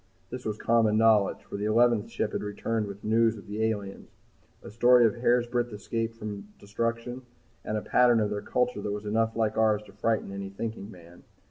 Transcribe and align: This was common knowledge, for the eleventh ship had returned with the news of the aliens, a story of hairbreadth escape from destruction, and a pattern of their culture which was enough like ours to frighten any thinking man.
This 0.31 0.45
was 0.45 0.57
common 0.57 0.97
knowledge, 0.97 1.43
for 1.43 1.57
the 1.57 1.65
eleventh 1.65 2.09
ship 2.09 2.31
had 2.31 2.41
returned 2.41 2.87
with 2.87 3.03
the 3.03 3.07
news 3.07 3.37
of 3.37 3.45
the 3.45 3.63
aliens, 3.63 4.09
a 4.63 4.71
story 4.71 5.05
of 5.05 5.13
hairbreadth 5.17 5.71
escape 5.71 6.15
from 6.15 6.47
destruction, 6.57 7.21
and 7.63 7.77
a 7.77 7.81
pattern 7.83 8.19
of 8.19 8.31
their 8.31 8.41
culture 8.41 8.81
which 8.81 8.91
was 8.91 9.05
enough 9.05 9.35
like 9.35 9.57
ours 9.59 9.83
to 9.83 9.93
frighten 9.93 10.31
any 10.31 10.49
thinking 10.49 10.89
man. 10.89 11.21